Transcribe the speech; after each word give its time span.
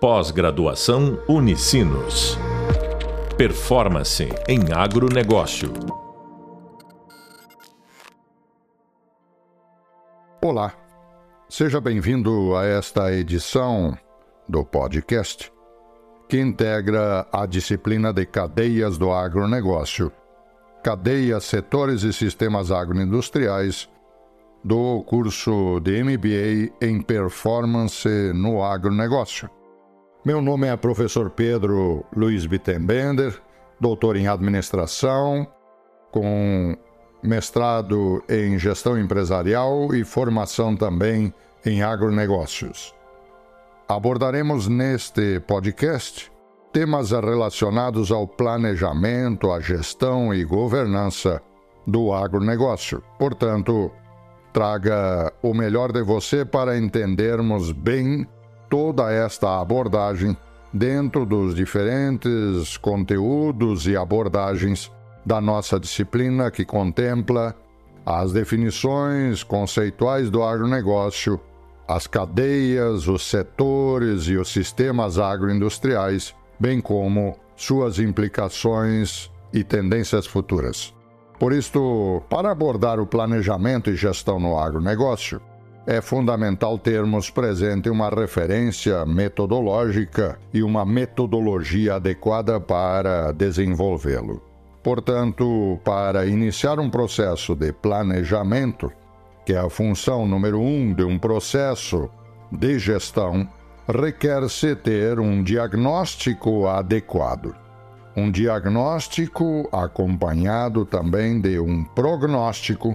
Pós-graduação 0.00 1.20
Unicinos. 1.28 2.38
Performance 3.36 4.28
em 4.46 4.72
agronegócio. 4.72 5.72
Olá, 10.40 10.72
seja 11.48 11.80
bem-vindo 11.80 12.54
a 12.54 12.64
esta 12.64 13.12
edição 13.12 13.98
do 14.48 14.64
podcast 14.64 15.52
que 16.28 16.40
integra 16.40 17.26
a 17.32 17.44
disciplina 17.44 18.12
de 18.12 18.24
cadeias 18.24 18.98
do 18.98 19.10
agronegócio, 19.10 20.12
cadeias, 20.84 21.42
setores 21.42 22.04
e 22.04 22.12
sistemas 22.12 22.70
agroindustriais 22.70 23.88
do 24.62 25.02
curso 25.02 25.80
de 25.80 26.04
MBA 26.04 26.72
em 26.80 27.02
Performance 27.02 28.08
no 28.32 28.62
Agronegócio. 28.62 29.57
Meu 30.28 30.42
nome 30.42 30.66
é 30.66 30.76
professor 30.76 31.30
Pedro 31.30 32.04
Luiz 32.14 32.44
Bittenbender, 32.44 33.40
doutor 33.80 34.14
em 34.14 34.28
administração, 34.28 35.46
com 36.12 36.76
mestrado 37.22 38.22
em 38.28 38.58
gestão 38.58 38.98
empresarial 38.98 39.94
e 39.94 40.04
formação 40.04 40.76
também 40.76 41.32
em 41.64 41.82
agronegócios. 41.82 42.94
Abordaremos 43.88 44.68
neste 44.68 45.40
podcast 45.40 46.30
temas 46.74 47.10
relacionados 47.12 48.12
ao 48.12 48.28
planejamento, 48.28 49.50
à 49.50 49.60
gestão 49.60 50.34
e 50.34 50.44
governança 50.44 51.40
do 51.86 52.12
agronegócio. 52.12 53.02
Portanto, 53.18 53.90
traga 54.52 55.32
o 55.42 55.54
melhor 55.54 55.90
de 55.90 56.02
você 56.02 56.44
para 56.44 56.76
entendermos 56.76 57.72
bem 57.72 58.28
toda 58.68 59.12
esta 59.12 59.60
abordagem 59.60 60.36
dentro 60.72 61.24
dos 61.24 61.54
diferentes 61.54 62.76
conteúdos 62.76 63.86
e 63.86 63.96
abordagens 63.96 64.90
da 65.24 65.40
nossa 65.40 65.78
disciplina 65.78 66.50
que 66.50 66.64
contempla 66.64 67.54
as 68.04 68.32
definições 68.32 69.42
conceituais 69.42 70.30
do 70.30 70.42
agronegócio, 70.42 71.40
as 71.86 72.06
cadeias, 72.06 73.08
os 73.08 73.22
setores 73.22 74.28
e 74.28 74.36
os 74.36 74.48
sistemas 74.48 75.18
agroindustriais, 75.18 76.34
bem 76.58 76.80
como 76.80 77.36
suas 77.56 77.98
implicações 77.98 79.30
e 79.52 79.64
tendências 79.64 80.26
futuras. 80.26 80.94
Por 81.38 81.52
isto, 81.52 82.22
para 82.28 82.50
abordar 82.50 82.98
o 82.98 83.06
planejamento 83.06 83.90
e 83.90 83.96
gestão 83.96 84.40
no 84.40 84.58
agronegócio, 84.58 85.40
é 85.88 86.02
fundamental 86.02 86.78
termos 86.78 87.30
presente 87.30 87.88
uma 87.88 88.10
referência 88.10 89.06
metodológica 89.06 90.38
e 90.52 90.62
uma 90.62 90.84
metodologia 90.84 91.94
adequada 91.94 92.60
para 92.60 93.32
desenvolvê-lo. 93.32 94.42
Portanto, 94.82 95.80
para 95.82 96.26
iniciar 96.26 96.78
um 96.78 96.90
processo 96.90 97.54
de 97.54 97.72
planejamento, 97.72 98.92
que 99.46 99.54
é 99.54 99.58
a 99.58 99.70
função 99.70 100.28
número 100.28 100.60
um 100.60 100.92
de 100.92 101.04
um 101.04 101.18
processo 101.18 102.10
de 102.52 102.78
gestão, 102.78 103.48
requer-se 103.88 104.76
ter 104.76 105.18
um 105.18 105.42
diagnóstico 105.42 106.66
adequado. 106.66 107.56
Um 108.14 108.30
diagnóstico 108.30 109.66
acompanhado 109.72 110.84
também 110.84 111.40
de 111.40 111.58
um 111.58 111.82
prognóstico 111.82 112.94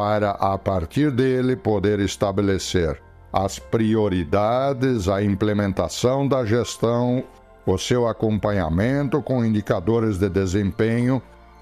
para, 0.00 0.30
a 0.30 0.56
partir 0.56 1.10
dele, 1.10 1.54
poder 1.54 2.00
estabelecer 2.00 2.98
as 3.30 3.58
prioridades, 3.58 5.10
a 5.10 5.22
implementação 5.22 6.26
da 6.26 6.42
gestão, 6.42 7.22
o 7.66 7.76
seu 7.76 8.08
acompanhamento 8.08 9.20
com 9.20 9.44
indicadores 9.44 10.16
de 10.16 10.30
desempenho 10.30 11.20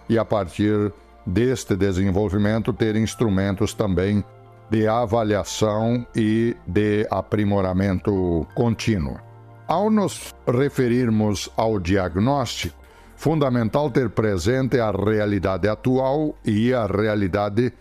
e, 0.08 0.16
a 0.16 0.24
partir 0.24 0.92
deste 1.26 1.74
desenvolvimento, 1.74 2.72
ter 2.72 2.94
instrumentos 2.94 3.74
também 3.74 4.22
de 4.70 4.86
avaliação 4.86 6.06
e 6.14 6.56
de 6.64 7.08
aprimoramento 7.10 8.46
contínuo. 8.54 9.18
Ao 9.66 9.90
nos 9.90 10.32
referirmos 10.46 11.50
ao 11.56 11.80
diagnóstico, 11.80 12.78
fundamental 13.16 13.90
ter 13.90 14.08
presente 14.10 14.78
a 14.78 14.92
realidade 14.92 15.66
atual 15.66 16.36
e 16.44 16.72
a 16.72 16.86
realidade 16.86 17.72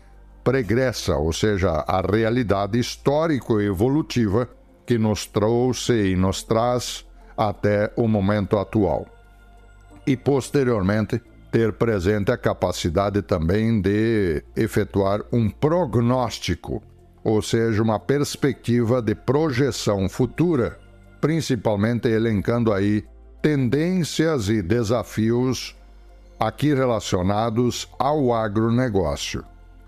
pregressa, 0.47 1.17
ou 1.17 1.33
seja, 1.33 1.83
a 1.85 1.99
realidade 1.99 2.79
histórico-evolutiva 2.79 4.47
que 4.85 4.97
nos 4.97 5.25
trouxe 5.25 6.13
e 6.13 6.15
nos 6.15 6.41
traz 6.41 7.05
até 7.35 7.91
o 7.97 8.07
momento 8.07 8.57
atual. 8.57 9.05
E, 10.05 10.15
posteriormente, 10.15 11.21
ter 11.51 11.73
presente 11.73 12.31
a 12.31 12.37
capacidade 12.37 13.21
também 13.23 13.81
de 13.81 14.41
efetuar 14.55 15.19
um 15.33 15.49
prognóstico, 15.49 16.81
ou 17.25 17.41
seja, 17.41 17.83
uma 17.83 17.99
perspectiva 17.99 19.01
de 19.01 19.15
projeção 19.15 20.07
futura, 20.07 20.79
principalmente 21.19 22.07
elencando 22.07 22.71
aí 22.71 23.03
tendências 23.41 24.47
e 24.47 24.61
desafios 24.61 25.75
aqui 26.39 26.73
relacionados 26.73 27.89
ao 27.99 28.33
agronegócio. 28.33 29.43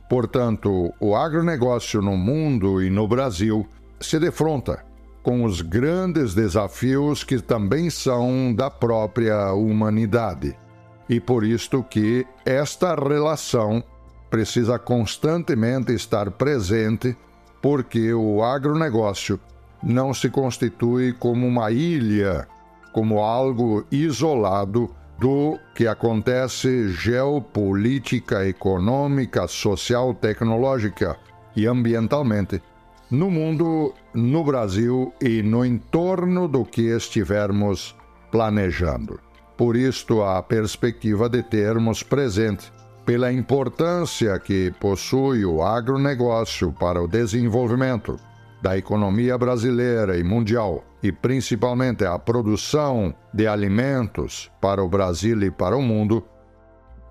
Portanto, 0.09 0.91
o 0.99 1.15
agronegócio 1.15 2.01
no 2.01 2.17
mundo 2.17 2.81
e 2.81 2.89
no 2.89 3.07
Brasil 3.07 3.65
se 4.01 4.19
defronta 4.19 4.83
com 5.21 5.43
os 5.43 5.61
grandes 5.61 6.33
desafios 6.33 7.23
que 7.23 7.39
também 7.39 7.91
são 7.91 8.51
da 8.51 8.71
própria 8.71 9.53
humanidade. 9.53 10.57
E 11.07 11.19
por 11.19 11.43
isto 11.43 11.83
que 11.83 12.25
esta 12.43 12.95
relação 12.95 13.83
precisa 14.31 14.79
constantemente 14.79 15.93
estar 15.93 16.31
presente, 16.31 17.15
porque 17.61 18.11
o 18.11 18.43
agronegócio 18.43 19.39
não 19.83 20.11
se 20.11 20.29
constitui 20.29 21.13
como 21.13 21.45
uma 21.45 21.69
ilha, 21.69 22.47
como 22.91 23.19
algo 23.19 23.85
isolado 23.91 24.89
do 25.19 25.59
que 25.75 25.85
acontece 25.87 26.89
geopolítica, 26.89 28.47
econômica, 28.47 29.47
social, 29.47 30.13
tecnológica 30.13 31.17
e 31.55 31.67
ambientalmente 31.67 32.61
no 33.11 33.29
mundo, 33.29 33.93
no 34.13 34.43
Brasil 34.43 35.13
e 35.19 35.41
no 35.41 35.65
entorno 35.65 36.47
do 36.47 36.63
que 36.63 36.95
estivermos 36.95 37.95
planejando. 38.31 39.19
Por 39.57 39.75
isto, 39.75 40.23
a 40.23 40.41
perspectiva 40.43 41.27
de 41.27 41.43
termos 41.43 42.03
presente, 42.03 42.71
pela 43.05 43.33
importância 43.33 44.39
que 44.39 44.71
possui 44.79 45.43
o 45.43 45.63
agronegócio 45.63 46.71
para 46.71 47.01
o 47.01 47.07
desenvolvimento 47.07 48.15
da 48.61 48.77
economia 48.77 49.37
brasileira 49.37 50.17
e 50.17 50.23
mundial, 50.23 50.83
e 51.01 51.11
principalmente 51.11 52.05
a 52.05 52.17
produção 52.19 53.13
de 53.33 53.47
alimentos 53.47 54.51
para 54.59 54.83
o 54.83 54.89
Brasil 54.89 55.41
e 55.43 55.51
para 55.51 55.75
o 55.75 55.81
mundo, 55.81 56.23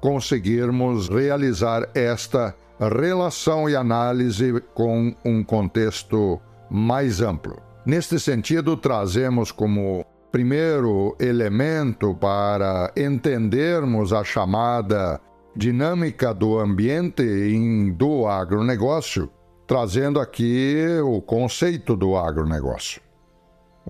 conseguirmos 0.01 1.09
realizar 1.09 1.89
esta 1.95 2.55
relação 2.79 3.69
e 3.69 3.75
análise 3.75 4.63
com 4.75 5.15
um 5.25 5.43
contexto 5.43 6.41
mais 6.71 7.21
amplo. 7.21 7.57
Neste 7.85 8.19
sentido, 8.21 8.77
trazemos 8.77 9.51
como 9.51 10.05
primeiro 10.31 11.17
elemento 11.19 12.15
para 12.15 12.93
entendermos 12.97 14.13
a 14.13 14.23
chamada 14.23 15.21
dinâmica 15.57 16.33
do 16.35 16.59
ambiente 16.59 17.23
em, 17.23 17.91
do 17.91 18.27
agronegócio 18.27 19.31
trazendo 19.69 20.19
aqui 20.19 20.87
o 21.05 21.21
conceito 21.21 21.95
do 21.95 22.17
agronegócio. 22.17 23.03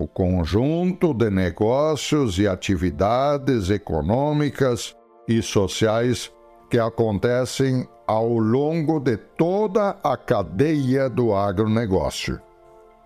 O 0.01 0.07
conjunto 0.07 1.13
de 1.13 1.29
negócios 1.29 2.39
e 2.39 2.47
atividades 2.47 3.69
econômicas 3.69 4.95
e 5.27 5.41
sociais 5.41 6.31
que 6.69 6.79
acontecem 6.79 7.85
ao 8.07 8.37
longo 8.37 9.01
de 9.01 9.17
toda 9.17 9.97
a 10.01 10.15
cadeia 10.15 11.09
do 11.09 11.35
agronegócio. 11.35 12.39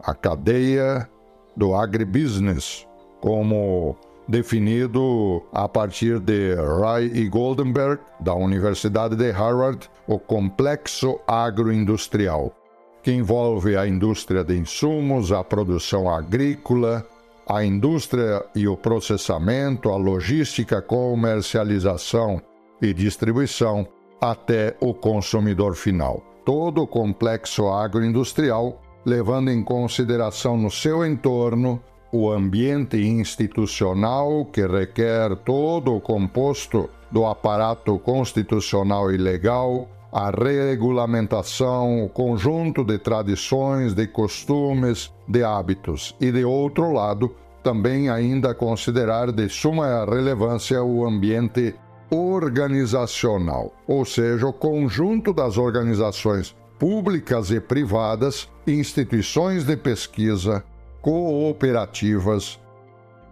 A 0.04 0.14
cadeia 0.14 1.10
do 1.58 1.74
agribusiness, 1.74 2.88
como 3.20 3.98
definido 4.28 5.42
a 5.52 5.68
partir 5.68 6.20
de 6.20 6.54
Ray 6.80 7.08
e 7.08 7.28
Goldenberg, 7.28 8.00
da 8.20 8.36
Universidade 8.36 9.16
de 9.16 9.32
Harvard, 9.32 9.90
o 10.06 10.20
complexo 10.20 11.20
agroindustrial 11.26 12.56
que 13.04 13.12
envolve 13.12 13.76
a 13.76 13.86
indústria 13.86 14.44
de 14.44 14.58
insumos, 14.58 15.32
a 15.32 15.44
produção 15.44 16.10
agrícola, 16.10 17.06
a 17.46 17.64
indústria 17.64 18.46
e 18.56 18.68
o 18.68 18.78
processamento, 18.78 19.90
a 19.90 19.98
logística, 19.98 20.82
comercialização 20.82 22.42
e 22.82 22.94
distribuição, 22.94 23.86
até 24.22 24.78
o 24.80 24.94
consumidor 24.94 25.76
final. 25.76 26.24
Todo 26.46 26.84
o 26.84 26.88
complexo 26.88 27.68
agroindustrial, 27.68 28.82
levando 29.06 29.52
em 29.52 29.62
consideração 29.62 30.58
no 30.58 30.72
seu 30.72 31.06
entorno 31.06 31.82
o 32.14 32.32
ambiente 32.32 32.96
institucional 32.96 34.46
que 34.46 34.66
requer 34.66 35.36
todo 35.38 35.96
o 35.96 36.00
composto 36.00 36.90
do 37.12 37.26
aparato 37.26 38.00
constitucional 38.00 39.12
e 39.12 39.18
legal, 39.18 39.90
a 40.14 40.30
regulamentação, 40.30 42.06
o 42.06 42.10
conjunto 42.10 42.84
de 42.84 43.00
tradições, 43.00 43.96
de 43.96 44.06
costumes, 44.06 45.12
de 45.28 45.44
hábitos, 45.44 46.16
e 46.22 46.32
de 46.32 46.46
outro 46.46 46.92
lado, 46.92 47.36
também 47.64 48.10
ainda 48.10 48.54
considerar 48.54 49.32
de 49.32 49.50
suma 49.50 50.06
relevância 50.06 50.84
o 50.84 51.04
ambiente 51.04 51.74
organizacional, 52.12 53.74
ou 53.88 54.06
seja, 54.06 54.46
o 54.46 54.54
conjunto 54.54 55.34
das 55.34 55.58
organizações 55.58 56.56
públicas 56.78 57.50
e 57.50 57.60
privadas, 57.60 58.48
instituições 58.68 59.64
de 59.64 59.76
pesquisa, 59.76 60.64
cooperativas 61.02 62.60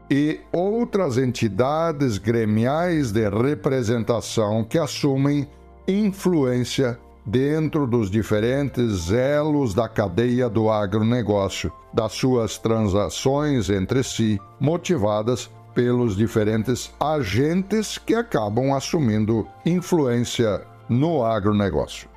e 0.09 0.39
outras 0.51 1.19
entidades 1.19 2.17
gremiais 2.17 3.11
de 3.11 3.29
representação 3.29 4.63
que 4.63 4.79
assumem 4.79 5.47
influência 5.87 6.99
dentro 7.25 7.85
dos 7.85 8.09
diferentes 8.09 9.11
elos 9.11 9.73
da 9.73 9.87
cadeia 9.87 10.49
do 10.49 10.69
agronegócio, 10.69 11.71
das 11.93 12.13
suas 12.13 12.57
transações 12.57 13.69
entre 13.69 14.03
si, 14.03 14.39
motivadas 14.59 15.49
pelos 15.73 16.15
diferentes 16.15 16.93
agentes 16.99 17.97
que 17.97 18.13
acabam 18.13 18.73
assumindo 18.73 19.47
influência 19.65 20.61
no 20.89 21.23
agronegócio. 21.23 22.09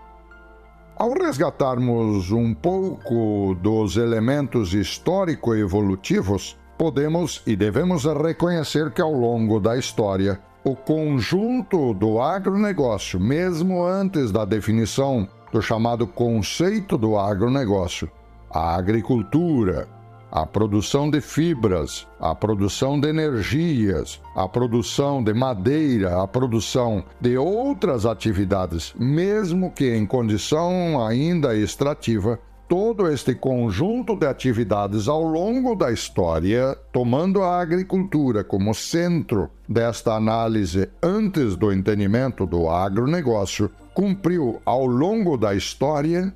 Ao 0.96 1.12
resgatarmos 1.12 2.30
um 2.30 2.54
pouco 2.54 3.54
dos 3.60 3.96
elementos 3.96 4.74
histórico-evolutivos, 4.74 6.56
podemos 6.78 7.42
e 7.46 7.56
devemos 7.56 8.04
reconhecer 8.04 8.92
que 8.92 9.02
ao 9.02 9.12
longo 9.12 9.58
da 9.58 9.76
história, 9.76 10.40
o 10.64 10.74
conjunto 10.74 11.92
do 11.92 12.18
agronegócio, 12.22 13.20
mesmo 13.20 13.84
antes 13.84 14.32
da 14.32 14.46
definição 14.46 15.28
do 15.52 15.60
chamado 15.60 16.06
conceito 16.06 16.96
do 16.96 17.18
agronegócio, 17.18 18.10
a 18.50 18.74
agricultura, 18.74 19.86
a 20.32 20.46
produção 20.46 21.10
de 21.10 21.20
fibras, 21.20 22.08
a 22.18 22.34
produção 22.34 22.98
de 22.98 23.08
energias, 23.08 24.22
a 24.34 24.48
produção 24.48 25.22
de 25.22 25.34
madeira, 25.34 26.22
a 26.22 26.26
produção 26.26 27.04
de 27.20 27.36
outras 27.36 28.06
atividades, 28.06 28.94
mesmo 28.98 29.70
que 29.70 29.94
em 29.94 30.06
condição 30.06 31.06
ainda 31.06 31.54
extrativa, 31.54 32.40
todo 32.68 33.08
este 33.08 33.34
conjunto 33.34 34.16
de 34.16 34.26
atividades 34.26 35.08
ao 35.08 35.22
longo 35.22 35.74
da 35.74 35.92
história, 35.92 36.76
tomando 36.92 37.42
a 37.42 37.60
agricultura 37.60 38.42
como 38.42 38.74
centro 38.74 39.50
desta 39.68 40.14
análise 40.14 40.88
antes 41.02 41.56
do 41.56 41.72
entendimento 41.72 42.46
do 42.46 42.68
agronegócio, 42.68 43.70
cumpriu 43.92 44.60
ao 44.64 44.86
longo 44.86 45.36
da 45.36 45.54
história 45.54 46.34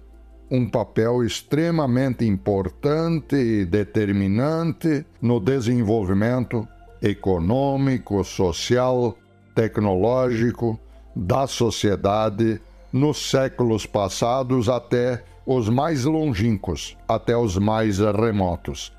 um 0.51 0.69
papel 0.69 1.25
extremamente 1.25 2.25
importante 2.25 3.37
e 3.37 3.65
determinante 3.65 5.05
no 5.21 5.41
desenvolvimento 5.41 6.67
econômico, 7.03 8.25
social, 8.25 9.17
tecnológico 9.55 10.79
da 11.15 11.47
sociedade 11.47 12.61
nos 12.93 13.31
séculos 13.31 13.85
passados 13.85 14.69
até 14.69 15.23
os 15.51 15.71
mais 15.71 16.05
longínquos, 16.05 16.95
até 17.09 17.35
os 17.35 17.57
mais 17.57 18.01
remotos. 18.01 18.93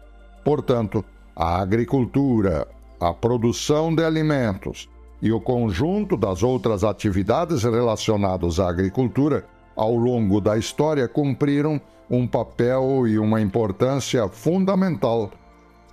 Portanto, 0.44 1.06
a 1.36 1.62
agricultura, 1.62 2.68
a 3.00 3.14
produção 3.14 3.94
de 3.94 4.04
alimentos 4.04 4.90
e 5.22 5.32
o 5.32 5.40
conjunto 5.40 6.18
das 6.18 6.42
outras 6.42 6.84
atividades 6.84 7.62
relacionadas 7.62 8.60
à 8.60 8.68
agricultura 8.68 9.46
ao 9.76 9.94
longo 9.94 10.42
da 10.42 10.58
história, 10.58 11.08
cumpriram 11.08 11.80
um 12.10 12.26
papel 12.26 13.08
e 13.08 13.20
uma 13.20 13.40
importância 13.40 14.28
fundamental 14.28 15.30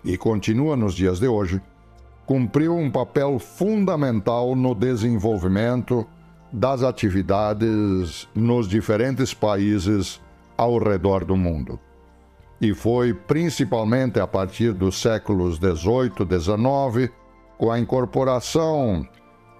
e 0.03 0.17
continua 0.17 0.75
nos 0.75 0.95
dias 0.95 1.21
de 1.21 1.29
hoje, 1.29 1.61
cumpriu 2.25 2.75
um 2.75 2.91
papel 2.91 3.39
fundamental 3.39 4.57
no 4.57 4.75
desenvolvimento 4.75 6.07
das 6.51 6.83
atividades 6.83 8.27
nos 8.35 8.67
diferentes 8.67 9.35
países 9.35 10.25
ao 10.57 10.79
redor 10.79 11.25
do 11.25 11.37
mundo. 11.37 11.79
E 12.61 12.73
foi 12.73 13.13
principalmente 13.13 14.19
a 14.19 14.27
partir 14.27 14.73
dos 14.73 15.01
séculos 15.01 15.59
18, 15.59 16.25
19, 16.25 17.11
com 17.59 17.71
a 17.71 17.79
incorporação 17.79 19.07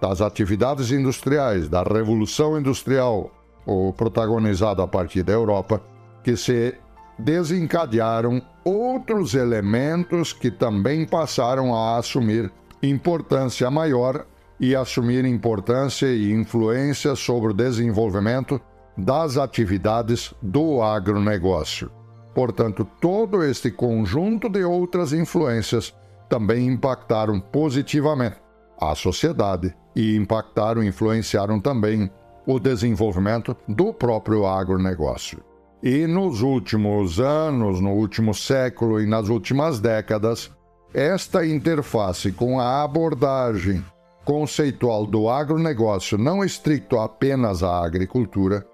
das 0.01 0.21
atividades 0.21 0.91
industriais, 0.91 1.69
da 1.69 1.83
Revolução 1.83 2.59
Industrial 2.59 3.31
ou 3.65 3.91
protagonizado 3.93 4.81
a 4.81 4.87
partir 4.87 5.23
da 5.23 5.33
Europa, 5.33 5.81
que 6.23 6.35
se 6.37 6.75
desencadearam 7.19 8.41
outros 8.63 9.33
elementos 9.33 10.33
que 10.33 10.51
também 10.51 11.05
passaram 11.05 11.75
a 11.75 11.97
assumir 11.97 12.51
importância 12.81 13.69
maior 13.71 14.25
e 14.59 14.75
assumir 14.75 15.25
importância 15.25 16.07
e 16.07 16.31
influência 16.31 17.15
sobre 17.15 17.51
o 17.51 17.55
desenvolvimento 17.55 18.61
das 18.97 19.37
atividades 19.37 20.33
do 20.41 20.81
agronegócio. 20.81 21.91
Portanto, 22.33 22.87
todo 22.99 23.43
este 23.43 23.71
conjunto 23.71 24.49
de 24.49 24.63
outras 24.63 25.13
influências 25.13 25.93
também 26.29 26.67
impactaram 26.67 27.39
positivamente 27.39 28.37
a 28.79 28.93
sociedade 28.95 29.73
e 29.95 30.15
impactaram, 30.15 30.83
influenciaram 30.83 31.59
também 31.59 32.11
o 32.45 32.59
desenvolvimento 32.59 33.55
do 33.67 33.93
próprio 33.93 34.45
agronegócio. 34.45 35.43
E 35.81 36.07
nos 36.07 36.41
últimos 36.41 37.19
anos, 37.19 37.79
no 37.81 37.91
último 37.91 38.33
século 38.33 39.01
e 39.01 39.05
nas 39.05 39.29
últimas 39.29 39.79
décadas, 39.79 40.51
esta 40.93 41.45
interface 41.45 42.31
com 42.31 42.59
a 42.59 42.83
abordagem 42.83 43.83
conceitual 44.23 45.05
do 45.05 45.29
agronegócio, 45.29 46.17
não 46.17 46.43
estricto 46.43 46.99
apenas 46.99 47.63
à 47.63 47.83
agricultura, 47.83 48.65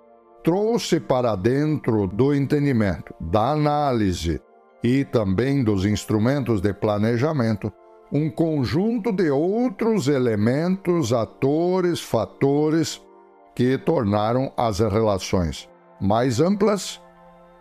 trouxe 0.44 1.00
para 1.00 1.36
dentro 1.36 2.07
do 2.07 2.34
entendimento, 2.34 3.13
da 3.19 3.51
análise 3.51 4.42
e 4.84 5.06
também 5.06 5.63
dos 5.63 5.86
instrumentos 5.86 6.62
de 6.62 6.74
planejamento 6.74 7.72
um 8.12 8.30
conjunto 8.30 9.12
de 9.12 9.31
outros 9.31 10.07
elementos, 10.07 11.12
atores, 11.12 12.00
fatores 12.00 13.02
que 13.56 13.76
tornaram 13.78 14.52
as 14.56 14.80
relações 14.80 15.68
mais 16.00 16.40
amplas, 16.40 17.02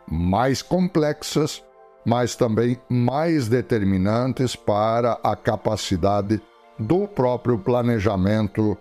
mais 0.07 0.61
complexas, 0.61 1.65
mas 2.05 2.35
também 2.37 2.79
mais 2.89 3.49
determinantes 3.49 4.55
para 4.55 5.19
a 5.23 5.35
capacidade 5.35 6.43
do 6.79 7.07
próprio 7.07 7.59
planejamento 7.59 8.77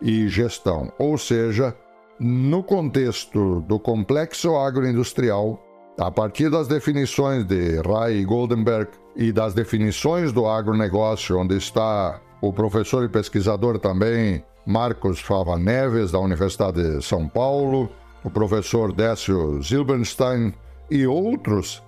e 0.00 0.28
gestão. 0.28 0.92
Ou 0.98 1.16
seja, 1.18 1.74
no 2.18 2.62
contexto 2.62 3.60
do 3.62 3.78
complexo 3.78 4.56
agroindustrial, 4.56 5.62
a 5.98 6.10
partir 6.10 6.50
das 6.50 6.68
definições 6.68 7.44
de 7.44 7.80
Ray 7.80 8.24
Goldenberg 8.24 8.90
e 9.14 9.32
das 9.32 9.54
definições 9.54 10.32
do 10.32 10.46
agronegócio, 10.46 11.38
onde 11.38 11.56
está 11.56 12.20
o 12.40 12.52
professor 12.52 13.04
e 13.04 13.08
pesquisador 13.08 13.78
também 13.78 14.44
Marcos 14.66 15.20
Fava 15.20 15.58
Neves, 15.58 16.10
da 16.10 16.18
Universidade 16.18 16.82
de 16.82 17.04
São 17.04 17.28
Paulo, 17.28 17.90
o 18.24 18.30
professor 18.30 18.92
Décio 18.92 19.62
Zilberstein 19.62 20.52
e 20.90 21.06
outros 21.06 21.82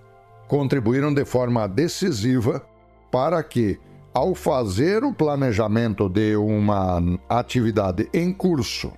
contribuíram 0.47 1.13
de 1.13 1.25
forma 1.25 1.67
decisiva 1.67 2.65
para 3.11 3.43
que, 3.43 3.79
ao 4.15 4.35
fazer 4.35 5.05
o 5.05 5.13
planejamento 5.13 6.09
de 6.09 6.37
uma 6.37 7.03
atividade 7.29 8.09
em 8.15 8.33
curso, 8.33 8.93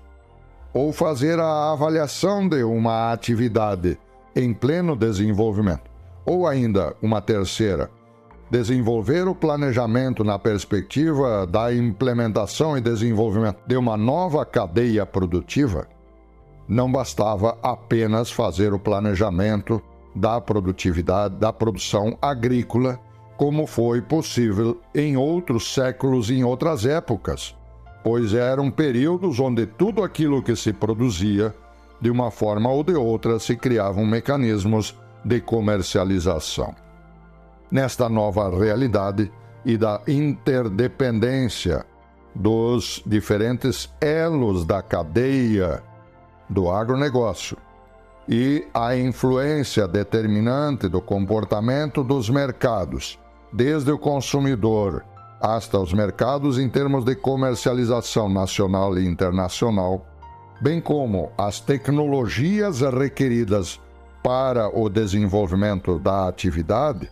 ou 0.73 0.93
fazer 0.93 1.39
a 1.39 1.73
avaliação 1.73 2.49
de 2.49 2.63
uma 2.63 3.13
atividade 3.13 3.99
em 4.35 4.55
pleno 4.55 4.95
desenvolvimento, 4.95 5.91
ou 6.25 6.47
ainda 6.47 6.95
uma 7.03 7.21
terceira, 7.21 7.91
desenvolver 8.51 9.29
o 9.29 9.35
planejamento 9.35 10.25
na 10.25 10.39
perspectiva 10.39 11.47
da 11.47 11.73
implementação 11.73 12.77
e 12.77 12.81
desenvolvimento 12.81 13.59
de 13.67 13.77
uma 13.77 13.97
nova 13.97 14.45
cadeia 14.45 15.07
produtiva, 15.07 15.87
não 16.69 16.91
bastava 16.91 17.57
apenas 17.63 18.31
fazer 18.31 18.73
o 18.73 18.79
planejamento 18.79 19.83
da 20.15 20.41
produtividade 20.41 21.37
da 21.37 21.53
produção 21.53 22.17
agrícola, 22.21 22.99
como 23.37 23.67
foi 23.67 24.03
possível 24.03 24.81
em 24.95 25.17
outros 25.17 25.73
séculos 25.73 26.31
e 26.31 26.35
em 26.35 26.45
outras 26.45 26.85
épocas, 26.85 27.57
pois 28.03 28.35
eram 28.35 28.71
períodos 28.71 29.39
onde 29.41 29.67
tudo 29.67 30.03
aquilo 30.03 30.43
que 30.43 30.57
se 30.57 30.73
produzia, 30.73 31.55
de 32.01 32.11
uma 32.11 32.31
forma 32.31 32.71
ou 32.71 32.83
de 32.83 32.95
outra, 32.95 33.39
se 33.39 33.57
criavam 33.57 34.07
mecanismos 34.07 34.97
de 35.25 35.41
comercialização. 35.41 36.75
nesta 37.71 38.09
nova 38.09 38.51
realidade 38.51 39.31
e 39.65 39.77
da 39.77 40.01
interdependência 40.09 41.85
dos 42.35 43.03
diferentes 43.07 43.89
elos 44.01 44.65
da 44.65 44.83
cadeia 44.83 45.83
do 46.49 46.71
agronegócio 46.71 47.57
e 48.29 48.67
a 48.75 48.97
influência 48.97 49.87
determinante 49.87 50.89
do 50.89 51.01
comportamento 51.01 52.03
dos 52.03 52.29
mercados, 52.29 53.19
desde 53.53 53.91
o 53.91 53.99
consumidor 53.99 55.05
hasta 55.41 55.79
os 55.79 55.93
mercados 55.93 56.59
em 56.59 56.69
termos 56.69 57.05
de 57.05 57.15
comercialização 57.15 58.29
nacional 58.29 58.99
e 58.99 59.07
internacional, 59.07 60.07
bem 60.61 60.81
como 60.81 61.33
as 61.39 61.61
tecnologias 61.61 62.81
requeridas 62.81 63.81
para 64.23 64.69
o 64.69 64.89
desenvolvimento 64.91 65.99
da 65.99 66.29
atividade, 66.29 67.11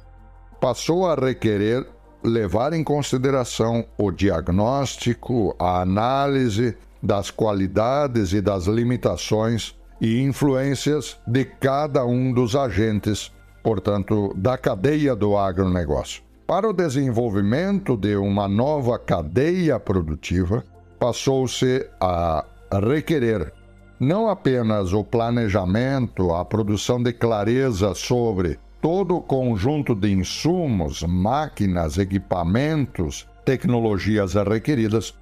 passou 0.60 1.08
a 1.08 1.14
requerer 1.14 1.86
levar 2.22 2.72
em 2.72 2.84
consideração 2.84 3.86
o 3.96 4.10
diagnóstico, 4.10 5.56
a 5.58 5.80
análise 5.80 6.76
das 7.02 7.30
qualidades 7.30 8.32
e 8.32 8.40
das 8.40 8.66
limitações 8.66 9.74
e 10.00 10.20
influências 10.20 11.16
de 11.26 11.44
cada 11.44 12.04
um 12.04 12.32
dos 12.32 12.54
agentes, 12.54 13.32
portanto, 13.62 14.34
da 14.36 14.58
cadeia 14.58 15.14
do 15.14 15.36
agronegócio. 15.36 16.27
Para 16.48 16.66
o 16.66 16.72
desenvolvimento 16.72 17.94
de 17.94 18.16
uma 18.16 18.48
nova 18.48 18.98
cadeia 18.98 19.78
produtiva, 19.78 20.64
passou-se 20.98 21.86
a 22.00 22.42
requerer 22.72 23.52
não 24.00 24.30
apenas 24.30 24.94
o 24.94 25.04
planejamento, 25.04 26.32
a 26.32 26.46
produção 26.46 27.02
de 27.02 27.12
clareza 27.12 27.94
sobre 27.94 28.58
todo 28.80 29.16
o 29.16 29.20
conjunto 29.20 29.94
de 29.94 30.10
insumos, 30.10 31.02
máquinas, 31.02 31.98
equipamentos, 31.98 33.28
tecnologias 33.44 34.32
requeridas, 34.32 35.14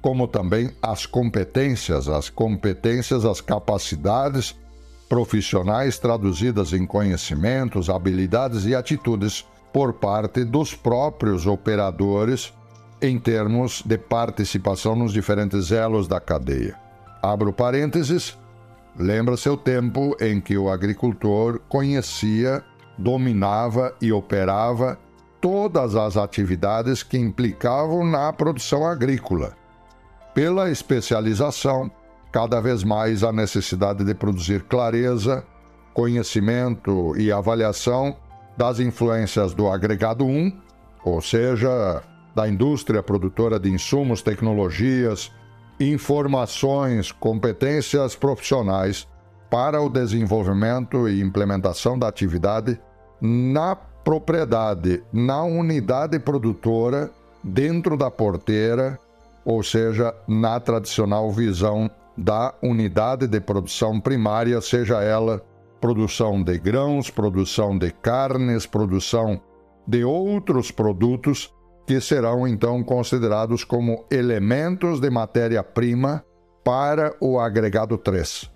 como 0.00 0.28
também 0.28 0.70
as 0.80 1.06
competências, 1.06 2.08
as 2.08 2.30
competências, 2.30 3.24
as 3.24 3.40
capacidades 3.40 4.54
profissionais 5.08 5.98
traduzidas 5.98 6.72
em 6.72 6.86
conhecimentos, 6.86 7.90
habilidades 7.90 8.64
e 8.64 8.76
atitudes 8.76 9.44
por 9.72 9.94
parte 9.94 10.44
dos 10.44 10.74
próprios 10.74 11.46
operadores 11.46 12.52
em 13.00 13.18
termos 13.18 13.82
de 13.84 13.96
participação 13.96 14.96
nos 14.96 15.12
diferentes 15.12 15.70
elos 15.70 16.08
da 16.08 16.20
cadeia. 16.20 16.76
Abro 17.22 17.52
parênteses, 17.52 18.36
lembra-se 18.96 19.48
o 19.48 19.56
tempo 19.56 20.16
em 20.20 20.40
que 20.40 20.56
o 20.56 20.68
agricultor 20.68 21.60
conhecia 21.68 22.62
dominava 22.98 23.94
e 24.00 24.12
operava 24.12 24.98
todas 25.40 25.94
as 25.94 26.16
atividades 26.16 27.04
que 27.04 27.16
implicavam 27.16 28.04
na 28.04 28.32
produção 28.32 28.84
agrícola. 28.84 29.56
Pela 30.34 30.70
especialização, 30.70 31.90
cada 32.32 32.60
vez 32.60 32.82
mais 32.82 33.22
a 33.22 33.32
necessidade 33.32 34.04
de 34.04 34.14
produzir 34.14 34.64
clareza, 34.64 35.44
conhecimento 35.94 37.16
e 37.16 37.30
avaliação 37.30 38.16
das 38.58 38.80
influências 38.80 39.54
do 39.54 39.68
agregado 39.68 40.26
1, 40.26 40.52
ou 41.04 41.20
seja, 41.22 42.02
da 42.34 42.48
indústria 42.48 43.00
produtora 43.00 43.58
de 43.58 43.70
insumos, 43.70 44.20
tecnologias, 44.20 45.32
informações, 45.78 47.12
competências 47.12 48.16
profissionais 48.16 49.06
para 49.48 49.80
o 49.80 49.88
desenvolvimento 49.88 51.08
e 51.08 51.22
implementação 51.22 51.96
da 51.96 52.08
atividade 52.08 52.78
na 53.20 53.76
propriedade, 53.76 55.04
na 55.12 55.44
unidade 55.44 56.18
produtora, 56.18 57.10
dentro 57.44 57.96
da 57.96 58.10
porteira, 58.10 58.98
ou 59.44 59.62
seja, 59.62 60.12
na 60.26 60.58
tradicional 60.58 61.30
visão 61.30 61.88
da 62.16 62.52
unidade 62.60 63.28
de 63.28 63.40
produção 63.40 64.00
primária, 64.00 64.60
seja 64.60 65.00
ela 65.00 65.40
produção 65.80 66.42
de 66.42 66.58
grãos, 66.58 67.10
produção 67.10 67.76
de 67.76 67.90
carnes, 67.90 68.66
produção 68.66 69.40
de 69.86 70.04
outros 70.04 70.70
produtos 70.70 71.52
que 71.86 72.00
serão 72.00 72.46
então 72.46 72.82
considerados 72.82 73.64
como 73.64 74.04
elementos 74.10 75.00
de 75.00 75.08
matéria-prima 75.08 76.24
para 76.62 77.14
o 77.20 77.40
agregado 77.40 77.96
3, 77.96 78.50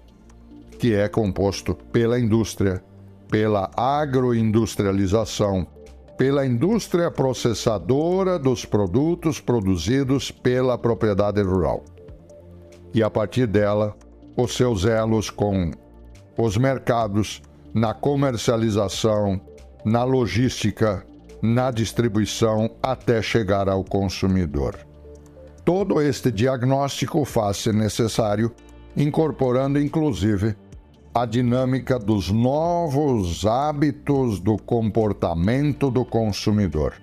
que 0.79 0.95
é 0.95 1.09
composto 1.09 1.75
pela 1.75 2.19
indústria 2.19 2.83
pela 3.33 3.71
agroindustrialização, 3.75 5.67
pela 6.19 6.45
indústria 6.45 7.11
processadora 7.11 8.39
dos 8.39 8.67
produtos 8.67 9.41
produzidos 9.41 10.31
pela 10.31 10.77
propriedade 10.77 11.41
rural. 11.41 11.83
E 12.93 13.03
a 13.03 13.09
partir 13.09 13.47
dela, 13.47 13.97
os 14.37 14.55
seus 14.55 14.85
elos 14.85 15.31
com 15.31 15.71
os 16.37 16.57
mercados, 16.57 17.43
na 17.75 17.95
comercialização, 17.95 19.41
na 19.85 20.05
logística, 20.05 21.05
na 21.43 21.71
distribuição 21.71 22.71
até 22.83 23.21
chegar 23.21 23.69
ao 23.69 23.83
consumidor. 23.83 24.79
Todo 25.65 26.01
este 26.01 26.31
diagnóstico 26.31 27.25
faz-se 27.25 27.73
necessário, 27.73 28.53
incorporando 28.97 29.81
inclusive 29.81 30.57
a 31.15 31.27
dinâmica 31.27 31.99
dos 31.99 32.31
novos 32.31 33.45
hábitos 33.45 34.41
do 34.41 34.57
comportamento 34.57 35.91
do 35.91 36.05
consumidor. 36.05 36.95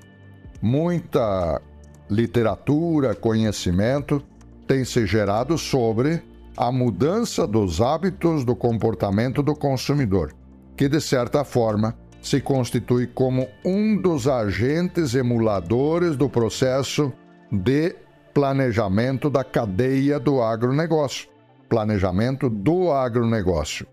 Muita 0.62 1.62
literatura, 2.10 3.14
conhecimento 3.14 4.22
tem 4.68 4.84
se 4.84 5.06
gerado 5.06 5.58
sobre 5.58 6.22
a 6.60 6.74
mudança 6.74 7.48
dos 7.48 7.80
hábitos 7.80 8.44
do 8.44 8.54
comportamento 8.54 9.42
do 9.42 9.56
consumidor, 9.56 10.36
que 10.76 10.90
de 10.90 11.00
certa 11.00 11.46
forma 11.46 11.98
se 12.22 12.42
constitui 12.42 13.08
como 13.08 13.48
um 13.64 13.96
dos 13.96 14.28
agentes 14.28 15.16
emuladores 15.16 16.18
do 16.18 16.30
processo 16.30 17.14
de 17.50 17.96
planejamento 18.34 19.30
da 19.30 19.42
cadeia 19.42 20.20
do 20.20 20.42
agronegócio. 20.42 21.30
Planejamento 21.70 22.50
do 22.50 22.92
agronegócio 22.92 23.88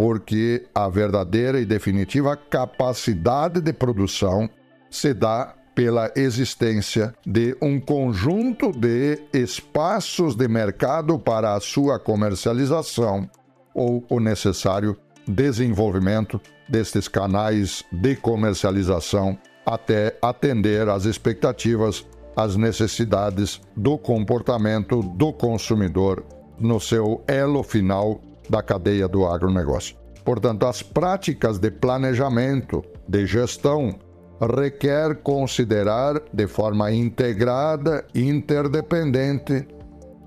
porque 0.00 0.66
a 0.74 0.88
verdadeira 0.88 1.60
e 1.60 1.66
definitiva 1.66 2.34
capacidade 2.34 3.60
de 3.60 3.70
produção 3.70 4.48
se 4.88 5.12
dá 5.12 5.54
pela 5.74 6.10
existência 6.16 7.14
de 7.26 7.56
um 7.60 7.80
conjunto 7.80 8.72
de 8.72 9.22
espaços 9.32 10.34
de 10.34 10.48
mercado 10.48 11.18
para 11.18 11.54
a 11.54 11.60
sua 11.60 11.98
comercialização 11.98 13.28
ou 13.74 14.04
o 14.08 14.20
necessário 14.20 14.96
desenvolvimento 15.26 16.40
destes 16.68 17.08
canais 17.08 17.84
de 17.92 18.16
comercialização 18.16 19.38
até 19.64 20.16
atender 20.20 20.88
às 20.88 21.04
expectativas, 21.04 22.06
às 22.36 22.56
necessidades 22.56 23.60
do 23.76 23.98
comportamento 23.98 25.02
do 25.02 25.32
consumidor 25.32 26.24
no 26.58 26.80
seu 26.80 27.22
elo 27.26 27.62
final 27.62 28.20
da 28.48 28.62
cadeia 28.62 29.08
do 29.08 29.26
agronegócio. 29.26 29.96
Portanto, 30.24 30.66
as 30.66 30.82
práticas 30.82 31.58
de 31.58 31.70
planejamento, 31.70 32.84
de 33.08 33.26
gestão, 33.26 33.98
requer 34.40 35.16
considerar 35.22 36.20
de 36.32 36.46
forma 36.46 36.90
integrada 36.92 38.06
e 38.14 38.28
interdependente 38.28 39.66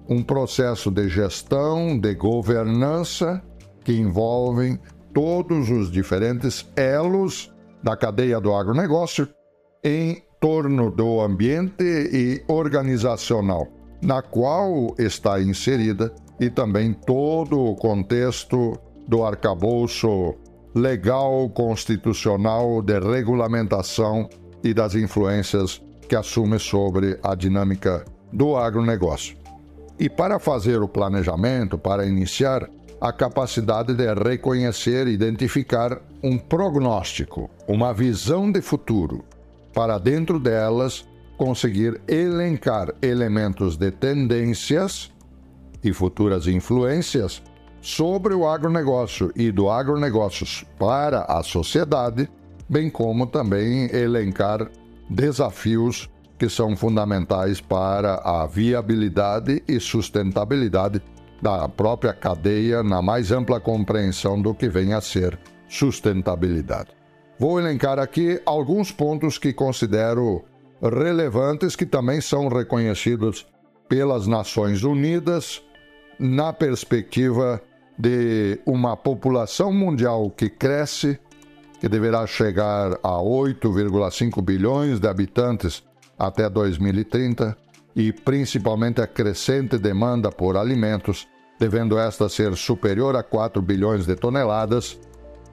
um 0.08 0.22
processo 0.22 0.92
de 0.92 1.10
gestão, 1.10 1.98
de 1.98 2.14
governança 2.14 3.42
que 3.84 3.94
envolvem 3.94 4.80
todos 5.14 5.70
os 5.70 5.92
diferentes 5.92 6.70
elos 6.76 7.54
da 7.82 7.96
cadeia 7.96 8.40
do 8.40 8.54
agronegócio 8.54 9.28
em 9.84 10.24
torno 10.40 10.92
do 10.92 11.22
ambiente 11.22 11.84
e 11.84 12.44
organizacional 12.48 13.68
na 14.04 14.22
qual 14.22 14.94
está 15.00 15.42
inserida 15.42 16.14
e 16.40 16.50
também 16.50 16.94
todo 16.94 17.60
o 17.60 17.76
contexto 17.76 18.78
do 19.08 19.24
arcabouço 19.24 20.36
legal 20.74 21.50
constitucional 21.50 22.82
de 22.82 23.00
regulamentação 23.00 24.30
e 24.64 24.74
das 24.74 24.96
influências 24.96 25.82
que 26.08 26.16
assume 26.16 26.60
sobre 26.60 27.20
a 27.22 27.36
dinâmica 27.36 28.06
do 28.32 28.56
agronegócio. 28.56 29.38
E 30.00 30.10
para 30.10 30.40
fazer 30.40 30.82
o 30.82 30.88
planejamento, 30.88 31.78
para 31.78 32.06
iniciar, 32.06 32.70
a 33.00 33.12
capacidade 33.12 33.94
de 33.94 34.14
reconhecer 34.14 35.08
e 35.08 35.12
identificar 35.12 36.02
um 36.24 36.38
prognóstico, 36.38 37.50
uma 37.68 37.94
visão 37.94 38.50
de 38.50 38.62
futuro, 38.62 39.26
para 39.74 39.98
dentro 39.98 40.40
delas 40.40 41.06
conseguir 41.38 42.00
elencar 42.08 42.94
elementos 43.02 43.76
de 43.76 43.92
tendências 43.92 45.12
e 45.84 45.92
futuras 45.92 46.48
influências 46.48 47.44
sobre 47.84 48.34
o 48.34 48.48
agronegócio 48.48 49.30
e 49.36 49.52
do 49.52 49.70
agronegócio 49.70 50.66
para 50.80 51.24
a 51.24 51.44
sociedade, 51.44 52.30
bem 52.70 52.90
como 52.90 53.28
também 53.28 53.94
elencar 53.94 54.72
desafios 55.10 56.10
que 56.40 56.48
são 56.48 56.78
fundamentais 56.78 57.60
para 57.60 58.16
a 58.24 58.48
viabilidade 58.48 59.62
e 59.68 59.82
sustentabilidade 59.82 61.02
da 61.42 61.68
própria 61.68 62.14
cadeia 62.14 62.82
na 62.82 63.02
mais 63.02 63.34
ampla 63.34 63.60
compreensão 63.60 64.42
do 64.42 64.54
que 64.54 64.70
vem 64.70 64.94
a 64.94 65.02
ser 65.02 65.38
sustentabilidade. 65.68 66.92
Vou 67.38 67.60
elencar 67.60 68.00
aqui 68.00 68.42
alguns 68.46 68.94
pontos 68.94 69.38
que 69.38 69.52
considero 69.52 70.42
relevantes 70.82 71.76
que 71.76 71.86
também 71.86 72.22
são 72.22 72.48
reconhecidos 72.48 73.46
pelas 73.90 74.26
Nações 74.26 74.84
Unidas 74.84 75.62
na 76.18 76.54
perspectiva 76.54 77.62
de 78.04 78.60
uma 78.66 78.98
população 78.98 79.72
mundial 79.72 80.30
que 80.30 80.50
cresce, 80.50 81.18
que 81.80 81.88
deverá 81.88 82.28
chegar 82.28 83.00
a 83.02 83.12
8,5 83.12 84.42
bilhões 84.42 85.00
de 85.00 85.08
habitantes 85.08 85.82
até 86.20 86.50
2030, 86.50 87.56
e 87.96 88.12
principalmente 88.12 89.00
a 89.00 89.08
crescente 89.08 89.78
demanda 89.78 90.30
por 90.30 90.58
alimentos, 90.58 91.30
devendo 91.58 91.98
esta 91.98 92.28
ser 92.28 92.58
superior 92.58 93.16
a 93.16 93.24
4 93.24 93.62
bilhões 93.62 94.06
de 94.06 94.18
toneladas, 94.18 95.00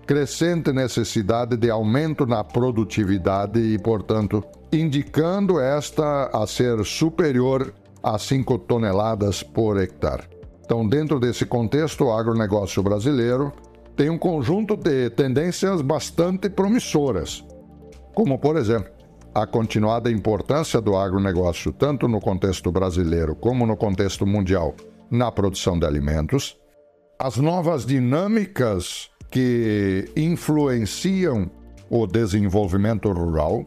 crescente 0.05 0.73
necessidade 0.73 1.57
de 1.57 1.71
aumento 1.71 2.27
na 2.27 2.43
produtividade 2.43 3.61
e, 3.61 3.79
portanto, 3.79 4.43
indicando 4.73 5.61
esta 5.61 6.31
a 6.33 6.45
ser 6.49 6.85
superior 6.85 7.73
a 8.03 8.19
5 8.19 8.59
toneladas 8.59 9.41
por 9.41 9.81
hectare. 9.81 10.40
Então, 10.71 10.87
dentro 10.87 11.19
desse 11.19 11.45
contexto, 11.45 12.05
o 12.05 12.13
agronegócio 12.13 12.81
brasileiro 12.81 13.53
tem 13.97 14.09
um 14.09 14.17
conjunto 14.17 14.77
de 14.77 15.11
tendências 15.11 15.83
bastante 15.83 16.49
promissoras, 16.49 17.45
como, 18.15 18.39
por 18.39 18.57
exemplo, 18.57 18.89
a 19.35 19.45
continuada 19.49 20.13
importância 20.13 20.81
do 20.81 20.97
agronegócio, 20.97 21.73
tanto 21.73 22.07
no 22.07 22.21
contexto 22.21 22.71
brasileiro 22.71 23.35
como 23.35 23.67
no 23.67 23.77
contexto 23.77 24.25
mundial, 24.25 24.77
na 25.11 25.33
produção 25.33 25.77
de 25.77 25.85
alimentos, 25.85 26.57
as 27.19 27.37
novas 27.37 27.85
dinâmicas 27.85 29.11
que 29.29 30.05
influenciam 30.17 31.51
o 31.91 32.07
desenvolvimento 32.07 33.11
rural, 33.11 33.67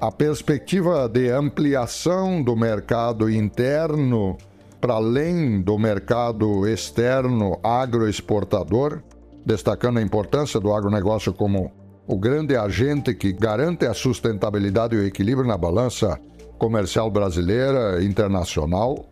a 0.00 0.12
perspectiva 0.12 1.08
de 1.08 1.28
ampliação 1.28 2.40
do 2.40 2.54
mercado 2.54 3.28
interno 3.28 4.38
para 4.86 4.94
além 4.94 5.60
do 5.60 5.76
mercado 5.76 6.64
externo 6.64 7.58
agroexportador, 7.60 9.02
destacando 9.44 9.98
a 9.98 10.02
importância 10.02 10.60
do 10.60 10.72
agronegócio 10.72 11.32
como 11.32 11.72
o 12.06 12.16
grande 12.16 12.54
agente 12.54 13.12
que 13.12 13.32
garante 13.32 13.84
a 13.84 13.92
sustentabilidade 13.92 14.94
e 14.94 15.00
o 15.00 15.04
equilíbrio 15.04 15.44
na 15.44 15.58
balança 15.58 16.20
comercial 16.56 17.10
brasileira 17.10 18.00
e 18.00 18.06
internacional, 18.06 19.04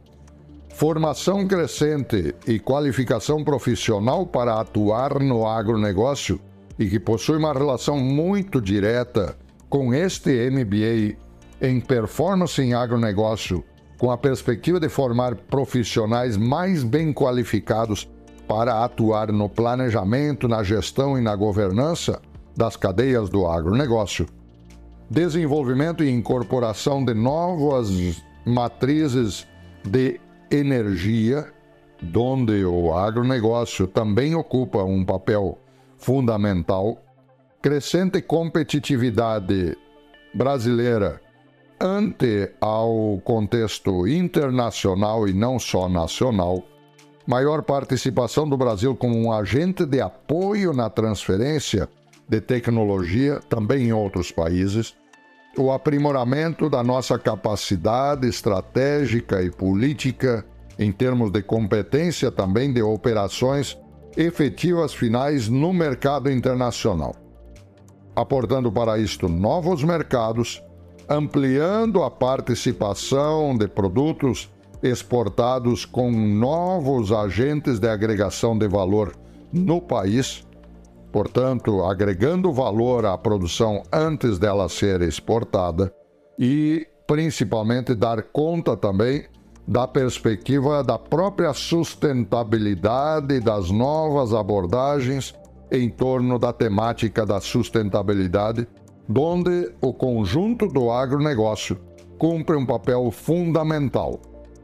formação 0.72 1.44
crescente 1.44 2.36
e 2.46 2.60
qualificação 2.60 3.42
profissional 3.42 4.24
para 4.24 4.60
atuar 4.60 5.18
no 5.18 5.44
agronegócio 5.44 6.38
e 6.78 6.88
que 6.88 7.00
possui 7.00 7.38
uma 7.38 7.52
relação 7.52 7.98
muito 7.98 8.60
direta 8.60 9.36
com 9.68 9.92
este 9.92 10.48
MBA 10.50 11.16
em 11.60 11.80
performance 11.80 12.62
em 12.62 12.74
agronegócio, 12.74 13.64
com 13.98 14.10
a 14.10 14.18
perspectiva 14.18 14.80
de 14.80 14.88
formar 14.88 15.34
profissionais 15.34 16.36
mais 16.36 16.82
bem 16.82 17.12
qualificados 17.12 18.08
para 18.46 18.84
atuar 18.84 19.32
no 19.32 19.48
planejamento, 19.48 20.48
na 20.48 20.62
gestão 20.62 21.18
e 21.18 21.20
na 21.20 21.34
governança, 21.34 22.20
das 22.56 22.76
cadeias 22.76 23.28
do 23.28 23.46
agronegócio, 23.46 24.26
desenvolvimento 25.10 26.04
e 26.04 26.10
incorporação 26.10 27.04
de 27.04 27.14
novas 27.14 28.22
matrizes 28.44 29.46
de 29.82 30.20
energia, 30.50 31.52
onde 32.14 32.64
o 32.64 32.94
agronegócio 32.94 33.86
também 33.86 34.34
ocupa 34.34 34.84
um 34.84 35.04
papel 35.04 35.58
fundamental, 35.96 36.98
crescente 37.62 38.20
competitividade 38.20 39.76
brasileira 40.34 41.23
ante 41.84 42.50
ao 42.62 43.20
contexto 43.22 44.08
internacional 44.08 45.28
e 45.28 45.34
não 45.34 45.58
só 45.58 45.86
nacional, 45.86 46.64
maior 47.26 47.62
participação 47.62 48.48
do 48.48 48.56
Brasil 48.56 48.96
como 48.96 49.14
um 49.14 49.30
agente 49.30 49.84
de 49.84 50.00
apoio 50.00 50.72
na 50.72 50.88
transferência 50.88 51.86
de 52.26 52.40
tecnologia, 52.40 53.38
também 53.50 53.88
em 53.88 53.92
outros 53.92 54.32
países, 54.32 54.96
o 55.58 55.70
aprimoramento 55.70 56.70
da 56.70 56.82
nossa 56.82 57.18
capacidade 57.18 58.26
estratégica 58.26 59.42
e 59.42 59.50
política 59.50 60.42
em 60.78 60.90
termos 60.90 61.30
de 61.30 61.42
competência 61.42 62.32
também 62.32 62.72
de 62.72 62.80
operações 62.80 63.78
efetivas 64.16 64.94
finais 64.94 65.50
no 65.50 65.70
mercado 65.70 66.30
internacional, 66.30 67.14
aportando 68.16 68.72
para 68.72 68.98
isto 68.98 69.28
novos 69.28 69.84
mercados, 69.84 70.63
ampliando 71.08 72.02
a 72.02 72.10
participação 72.10 73.56
de 73.56 73.68
produtos 73.68 74.50
exportados 74.82 75.84
com 75.84 76.10
novos 76.10 77.12
agentes 77.12 77.78
de 77.78 77.88
agregação 77.88 78.56
de 78.56 78.68
valor 78.68 79.14
no 79.52 79.80
país. 79.80 80.46
Portanto, 81.10 81.84
agregando 81.84 82.52
valor 82.52 83.06
à 83.06 83.16
produção 83.16 83.82
antes 83.92 84.38
dela 84.38 84.68
ser 84.68 85.00
exportada 85.00 85.94
e 86.38 86.86
principalmente 87.06 87.94
dar 87.94 88.22
conta 88.22 88.76
também 88.76 89.24
da 89.66 89.86
perspectiva 89.86 90.82
da 90.82 90.98
própria 90.98 91.52
sustentabilidade 91.54 93.40
das 93.40 93.70
novas 93.70 94.34
abordagens 94.34 95.34
em 95.70 95.88
torno 95.88 96.38
da 96.38 96.52
temática 96.52 97.24
da 97.24 97.40
sustentabilidade, 97.40 98.68
onde 99.08 99.72
o 99.80 99.92
conjunto 99.92 100.66
do 100.66 100.90
agronegócio 100.90 101.78
cumpre 102.18 102.56
um 102.56 102.64
papel 102.64 103.10
fundamental 103.10 104.20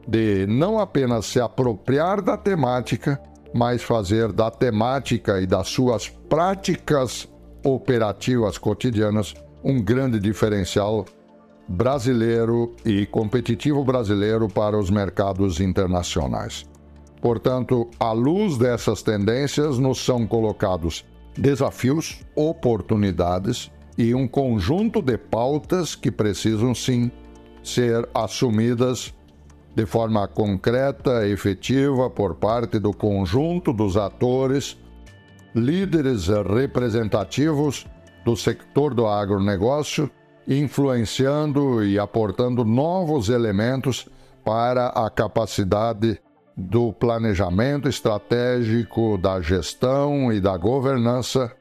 de 0.07 0.45
não 0.47 0.79
apenas 0.79 1.25
se 1.27 1.39
apropriar 1.39 2.21
da 2.21 2.35
temática, 2.35 3.21
mas 3.53 3.83
fazer 3.83 4.31
da 4.31 4.49
temática 4.49 5.39
e 5.39 5.45
das 5.45 5.67
suas 5.67 6.09
práticas 6.09 7.27
operativas 7.63 8.57
cotidianas 8.57 9.33
um 9.63 9.81
grande 9.81 10.19
diferencial 10.19 11.05
brasileiro 11.67 12.75
e 12.83 13.05
competitivo 13.05 13.83
brasileiro 13.83 14.47
para 14.47 14.77
os 14.77 14.89
mercados 14.89 15.59
internacionais. 15.59 16.65
Portanto, 17.21 17.87
à 17.99 18.11
luz 18.11 18.57
dessas 18.57 19.03
tendências, 19.03 19.77
nos 19.77 20.03
são 20.03 20.25
colocados 20.25 21.05
desafios, 21.37 22.25
oportunidades 22.35 23.71
e 23.97 24.15
um 24.15 24.27
conjunto 24.27 25.01
de 25.01 25.17
pautas 25.17 25.95
que 25.95 26.11
precisam 26.11 26.73
sim 26.73 27.11
ser 27.63 28.07
assumidas 28.13 29.13
de 29.75 29.85
forma 29.85 30.27
concreta 30.27 31.27
efetiva 31.27 32.09
por 32.09 32.35
parte 32.35 32.79
do 32.79 32.93
conjunto 32.93 33.71
dos 33.71 33.95
atores, 33.95 34.77
líderes 35.55 36.27
representativos 36.27 37.85
do 38.25 38.35
sector 38.35 38.93
do 38.93 39.07
agronegócio, 39.07 40.09
influenciando 40.47 41.83
e 41.83 41.97
aportando 41.97 42.65
novos 42.65 43.29
elementos 43.29 44.07
para 44.43 44.87
a 44.87 45.09
capacidade 45.09 46.19
do 46.57 46.91
planejamento 46.91 47.87
estratégico, 47.87 49.17
da 49.17 49.39
gestão 49.41 50.33
e 50.33 50.41
da 50.41 50.57
governança 50.57 51.51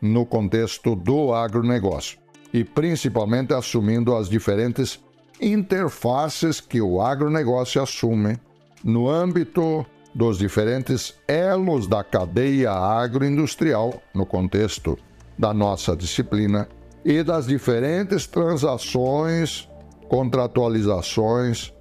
no 0.00 0.24
contexto 0.24 0.94
do 0.94 1.32
agronegócio, 1.32 2.18
e 2.52 2.64
principalmente 2.64 3.52
assumindo 3.52 4.14
as 4.14 4.28
diferentes 4.28 4.98
interfaces 5.40 6.60
que 6.60 6.80
o 6.80 7.00
agronegócio 7.00 7.82
assume 7.82 8.38
no 8.84 9.08
âmbito 9.08 9.84
dos 10.14 10.38
diferentes 10.38 11.14
elos 11.28 11.86
da 11.86 12.02
cadeia 12.02 12.72
agroindustrial, 12.72 14.02
no 14.14 14.26
contexto 14.26 14.98
da 15.38 15.54
nossa 15.54 15.96
disciplina, 15.96 16.68
e 17.04 17.22
das 17.22 17.46
diferentes 17.46 18.26
transações, 18.26 19.68
contratualizações 20.08 21.72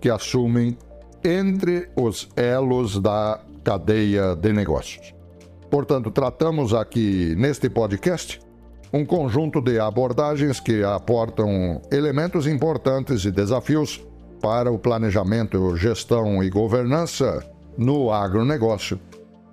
que 0.00 0.10
assumem 0.10 0.76
entre 1.24 1.88
os 1.96 2.28
elos 2.36 3.00
da 3.00 3.40
cadeia 3.64 4.36
de 4.36 4.52
negócios. 4.52 5.17
Portanto, 5.70 6.10
tratamos 6.10 6.72
aqui 6.72 7.34
neste 7.36 7.68
podcast 7.68 8.40
um 8.92 9.04
conjunto 9.04 9.60
de 9.60 9.78
abordagens 9.78 10.60
que 10.60 10.82
aportam 10.82 11.82
elementos 11.92 12.46
importantes 12.46 13.24
e 13.24 13.30
desafios 13.30 14.02
para 14.40 14.70
o 14.70 14.78
planejamento, 14.78 15.76
gestão 15.76 16.42
e 16.42 16.48
governança 16.48 17.44
no 17.76 18.10
agronegócio. 18.10 18.98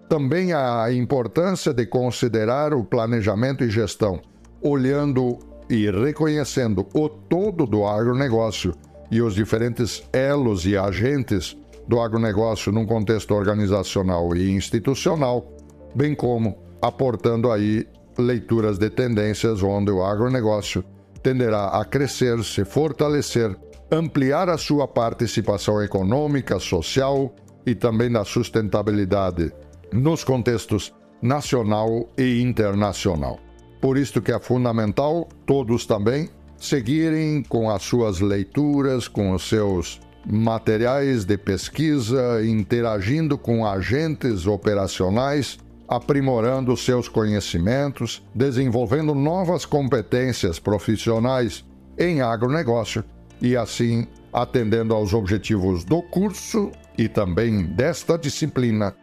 Também 0.08 0.54
a 0.54 0.91
importância 0.93 1.73
de 1.73 1.86
considerar 1.86 2.73
o 2.73 2.84
planejamento 2.84 3.63
e 3.63 3.69
gestão 3.69 4.21
olhando 4.62 5.38
e 5.69 5.89
reconhecendo 5.89 6.86
o 6.93 7.10
todo 7.10 7.65
do 7.65 7.86
agronegócio 7.86 8.73
e 9.12 9.21
os 9.21 9.36
diferentes 9.36 10.04
elos 10.13 10.65
e 10.65 10.78
agentes 10.78 11.58
do 11.88 11.99
agronegócio 11.99 12.71
num 12.71 12.86
contexto 12.86 13.34
organizacional 13.34 14.36
e 14.36 14.51
institucional, 14.51 15.55
bem 15.95 16.13
como 16.13 16.58
aportando 16.81 17.51
aí 17.51 17.88
leituras 18.17 18.77
de 18.77 18.89
tendências 18.89 19.63
onde 19.63 19.91
o 19.91 20.03
agronegócio 20.03 20.84
tenderá 21.23 21.67
a 21.67 21.84
crescer, 21.84 22.43
se 22.43 22.63
fortalecer, 22.63 23.58
ampliar 23.91 24.49
a 24.49 24.58
sua 24.58 24.88
participação 24.88 25.81
econômica, 25.81 26.60
social 26.60 27.34
e 27.65 27.73
também 27.73 28.12
da 28.12 28.23
sustentabilidade 28.23 29.51
nos 29.91 30.23
contextos 30.23 30.93
nacional 31.21 32.08
e 32.17 32.41
internacional. 32.41 33.39
Por 33.81 33.97
isso 33.97 34.21
que 34.21 34.31
é 34.31 34.39
fundamental 34.39 35.27
todos 35.45 35.86
também 35.86 36.29
seguirem 36.58 37.43
com 37.43 37.69
as 37.69 37.84
suas 37.84 38.19
leituras, 38.19 39.08
com 39.08 39.31
os 39.31 39.47
seus 39.47 39.99
materiais 40.25 41.25
de 41.25 41.38
pesquisa, 41.38 42.43
interagindo 42.45 43.38
com 43.38 43.65
agentes 43.65 44.47
operacionais, 44.47 45.60
aprimorando 45.88 46.76
seus 46.76 47.08
conhecimentos, 47.08 48.24
desenvolvendo 48.34 49.13
novas 49.13 49.65
competências 49.65 50.60
profissionais 50.60 51.65
em 51.98 52.21
agronegócio 52.21 53.04
e 53.41 53.56
assim 53.56 54.08
atendendo 54.34 54.93
aos 54.93 55.13
objetivos 55.13 55.84
do 55.84 56.02
curso 56.02 56.71
e 56.98 57.08
também 57.08 57.63
desta 57.63 58.17
disciplina 58.17 58.95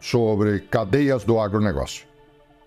sobre 0.00 0.60
cadeias 0.60 1.24
do 1.24 1.38
agronegócio. 1.38 2.06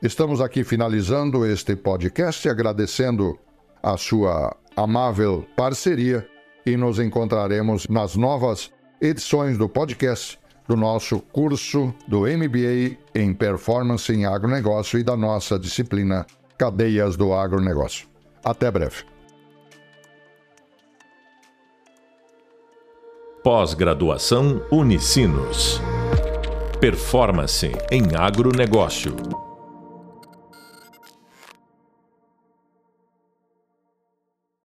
Estamos 0.01 0.41
aqui 0.41 0.63
finalizando 0.63 1.45
este 1.45 1.75
podcast 1.75 2.47
agradecendo 2.47 3.39
a 3.81 3.97
sua 3.97 4.55
amável 4.75 5.45
parceria 5.55 6.27
e 6.65 6.75
nos 6.75 6.99
encontraremos 6.99 7.87
nas 7.87 8.15
novas 8.15 8.71
edições 9.01 9.57
do 9.57 9.69
podcast 9.69 10.39
do 10.67 10.75
nosso 10.75 11.19
curso 11.19 11.93
do 12.07 12.21
MBA 12.21 12.97
em 13.13 13.33
Performance 13.33 14.11
em 14.11 14.25
Agronegócio 14.25 14.99
e 14.99 15.03
da 15.03 15.15
nossa 15.15 15.59
disciplina 15.59 16.25
Cadeias 16.57 17.15
do 17.15 17.33
Agronegócio. 17.33 18.07
Até 18.43 18.71
breve. 18.71 19.03
Pós-graduação 23.43 24.63
Unicinos. 24.71 25.79
Performance 26.79 27.71
em 27.91 28.15
agronegócio. 28.15 29.44